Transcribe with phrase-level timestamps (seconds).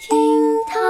[0.00, 0.16] 厅
[0.66, 0.80] 堂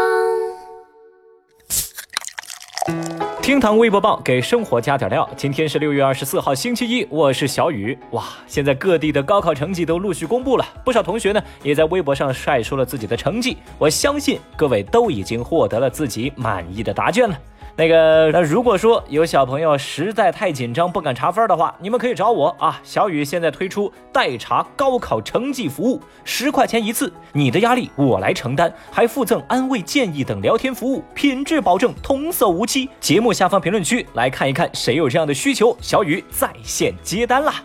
[3.42, 5.28] 厅堂微博报给生活加点料。
[5.36, 7.98] 今天是六月二十四号，星期一，我是小雨。
[8.12, 13.56] 哇，现在各地的高考成绩都陆续公布了，不少同学呢也在微博上晒出了自己的成绩。
[13.78, 17.36] 我相信各位都已经获得了自己满意的答卷了。
[17.80, 22.78] 那个，那如果说有小朋友实在太紧张不敢查分的话，你们可以找我啊。
[22.82, 32.86] 小雨现在推出代查高考成绩服务，十块钱一次，你的压力我来承担，还附赠安慰建议等聊天服务，品质保证，童叟无欺。
[33.00, 37.64] 节目下方评论区来看一看谁有这样的需求，小雨在线接单啦。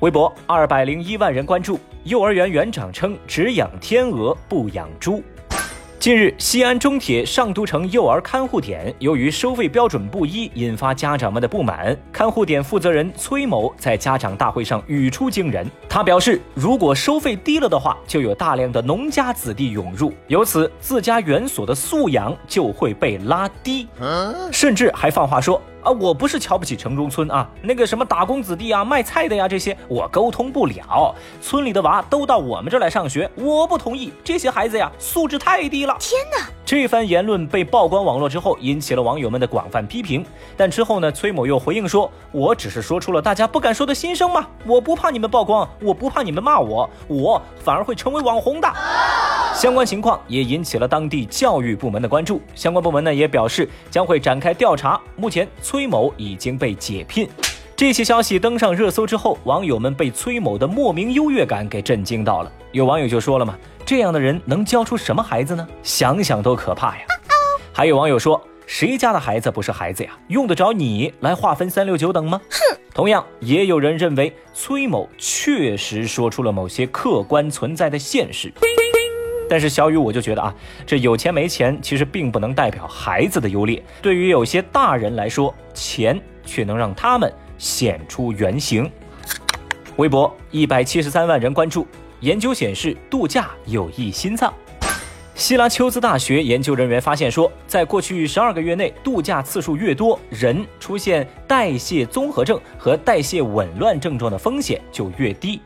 [0.00, 5.22] 微博二百零一万人关注，幼儿园园长称只养天鹅不养猪。
[6.00, 11.94] 近日，西安中铁上都城幼儿看护点由于收费标准不一，引发家长们的不满。
[12.10, 23.86] 看护点负责人崔某在家长大会上语出惊人，他表示，如果收费低了的话，就有大量的农家子弟涌入，由此自家园所的素养就会被拉低，
[24.50, 25.60] 甚至还放话说。
[25.82, 31.14] 啊，我不是瞧不起城中村啊，那个什么打工子弟啊、卖菜的呀，这些我沟通不了。
[31.40, 34.12] 村里的娃都到我们这儿来上学，我不同意。
[34.22, 35.96] 这些孩子呀，素质太低了。
[35.98, 36.46] 天哪！
[36.64, 40.24] 这番言论被曝光网络之后，引起了网友们的广泛批评。
[40.56, 48.72] 但之后呢，崔某又回应说：“我只是说出了大家不敢说的心声嘛，我不怕你们曝光，我不怕你们骂我，我反而会成为网红的。”
[49.60, 54.98] 相关情况也引起了当地教育部门的关注，相关部门呢也表示将会展开调查。
[55.16, 57.28] 目前崔某已经被解聘。
[57.76, 62.50] 这些消息登上热搜之后，网友们被崔某的莫名优越感给震惊到了。
[62.72, 65.68] 有网友就说了嘛：“这样的人能教出什么孩子呢？
[65.82, 67.02] 想想都可怕呀。”
[67.70, 70.18] 还有网友说：“谁家的孩子不是孩子呀？
[70.28, 72.78] 用得着你来划分三六九等吗？”哼。
[72.94, 78.50] 同样，也有人认为崔某确实说出了某些客观存在的现实。
[79.50, 80.54] 但是小雨我就觉得啊，
[80.86, 83.82] 这有钱没钱其实并不能代表孩子的优劣。
[84.00, 88.88] 对于有些大人来说，钱却能让他们显出原形。
[89.96, 91.84] 微博一百七十三万人关注，
[92.20, 94.54] 研究显示度假有益心脏。
[95.34, 105.60] 希拉丘兹大学研究人员发现说，在过去十二个月内，度假次数越多，人出现代谢综合症和代谢紊乱症状的风险就越低。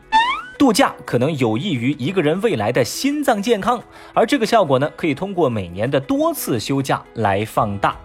[0.57, 3.81] 度假可能有益于一个人未来的心脏健康，
[4.13, 7.95] 而这个效果呢，可以通过每年的多次休假来放大。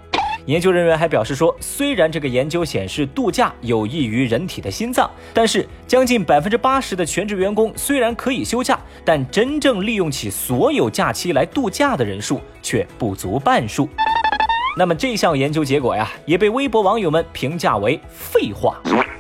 [0.47, 13.89] 研究人员还表示说，虽然这个研究显示度假有益于人体的心脏，但是将近百分之八十的全职员工虽然可以休假，但真正利用起所有假期来度假的人数却不足半数。
[14.77, 18.77] 那么这项研究结果呀，也被微博网友们评价为废话，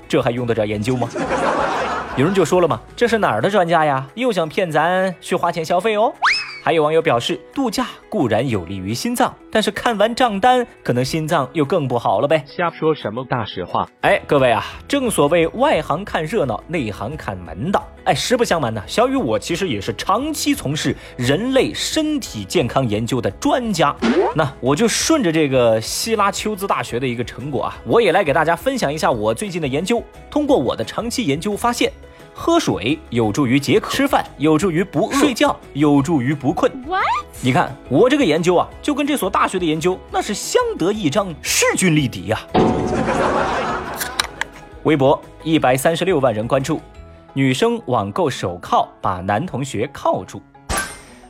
[0.09, 1.09] 这还用得着研究吗？
[2.17, 4.07] 有人就说了嘛，这是哪儿的专家呀？
[4.15, 6.13] 又想骗咱去花钱消费哦。
[6.63, 12.45] 还有网友表示，度假固然有利于心脏，但是看完账单，可能心脏又更不好了呗。
[12.47, 13.89] 瞎说什么大实话？
[14.03, 17.89] 哎，各位啊，正所谓外行看热闹，内行看门道。
[18.05, 23.97] 哎，实不相瞒呢，小雨我其实也是长期从事人类身体健康研究的专家。
[24.35, 30.03] 那我就顺着这个希拉丘兹大学的一个成果啊，我也来给大家分享一下我最近的研究。
[30.31, 31.91] 通过我的长期研究发现。
[32.33, 36.71] 喝水有助于解渴，吃饭有助于不饿，睡觉有助于不困。
[37.41, 42.41] 你看我这个研究啊，就跟这所大学的研究那是相得益彰，势均力敌呀。
[44.85, 46.81] 微博一百三十六万人关注，
[47.35, 50.41] 女生网购手铐把男同学铐住。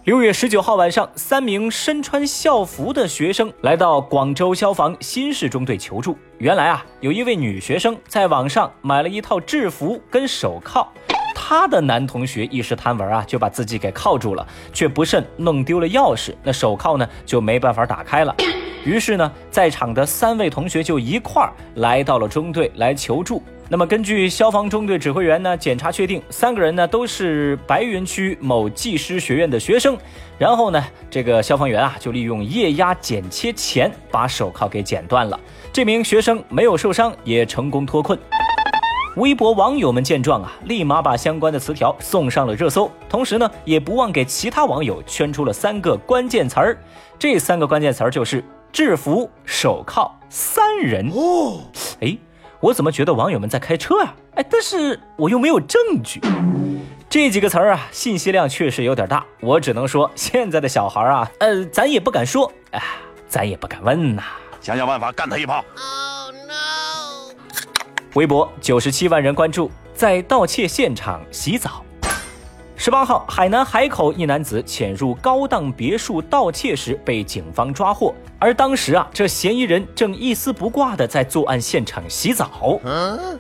[0.05, 6.17] 六月十九号晚上，三名身穿校服的学生来到广州消防新市中队求助。
[6.39, 10.89] 原来啊，有一位女学生在网上买了一套制服跟手铐，
[11.35, 18.35] 她的男同学一时贪玩啊，就把自己给铐住了，却不慎弄丢了钥匙，那手铐呢就没办法打开了。
[18.85, 23.43] 于是呢，在场的三位同学就一块儿来到了中队来求助。
[23.69, 29.97] 那么，根据消防中队指挥员呢检查确定，三个人呢都是白云区某技师学院的学生。
[30.39, 35.39] 然后呢，这个消防员啊就利用液压剪切钳把手铐给剪断了。
[35.73, 38.19] 这名学生没有受伤，也成功脱困。
[39.17, 46.79] 微博网友们见状啊，立马把相关的词条送上了热搜，同时呢，也不忘给其他网友圈出了三个关键词儿。
[47.19, 51.11] 这三个关键词儿就是制服、手铐、三人。
[51.15, 51.61] 哦，
[52.01, 52.17] 哎。
[52.63, 54.15] 我怎么觉得网友们在开车啊？
[54.35, 56.21] 哎，但是我又没有证据。
[57.09, 59.25] 这几个词儿啊，信息量确实有点大。
[59.41, 62.83] 我只能说，现在的小孩啊，呃，咱也不敢说，哎，
[63.27, 64.23] 咱也不敢问呐。
[64.61, 65.65] 想想办法干他一炮。
[65.75, 67.33] 哦，no！
[68.13, 71.83] 微博九十七万人关注，在盗窃现场洗澡。
[72.83, 82.81] 十八号，海南海口一男子潜入高档别墅盗窃时被警方抓获，而当时啊，这嫌疑人正一丝不挂的在作案现场洗澡。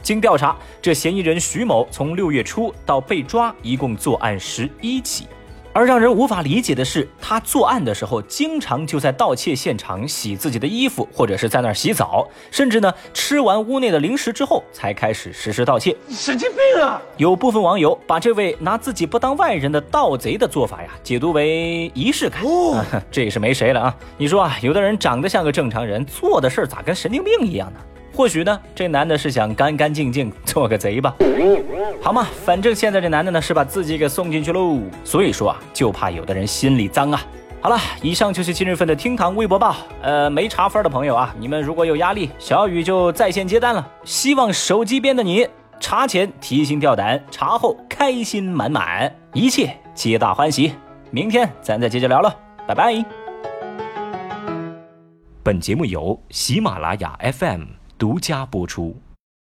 [0.02, 5.26] 经调查，这嫌疑人徐某从六月初到被抓，一共作案十一起。
[5.72, 15.96] 而让人无法理解的是，他作案的时候经常就在盗窃现场洗自己的衣服，或者是在那儿洗澡，甚至呢吃完屋内的零食之后才开始实施盗窃。
[16.08, 17.00] 神经病啊！
[17.16, 22.42] 有部分网友把这位拿自己不当外人的盗贼的做法呀，解读为仪式感。
[22.44, 23.96] 哦， 这也是没谁了啊！
[24.18, 27.80] 你说啊，有的人长得像个正常人，做的事儿咋跟神经病一样呢？
[28.20, 31.14] 或许呢，这男的是想干干净净做个贼吧？
[32.02, 34.78] 好嘛，反正现在这男的呢是把自己给送进去喽。
[35.02, 37.24] 所以说啊，就怕有的人心里脏啊。
[37.62, 39.74] 好了，以上就是今日份的厅堂微博报。
[40.02, 43.90] 呃，没查分的朋友啊，你们如果有压力，小雨就在线接单了。
[44.04, 45.48] 希望手机边的你
[45.80, 50.74] 查前提心吊胆，查后开心满满，一切皆大欢喜。
[51.10, 52.36] 明天咱再接着聊了，
[52.68, 53.02] 拜拜。
[55.42, 57.79] 本节目由喜马拉雅 FM。
[58.00, 58.96] 独家播出。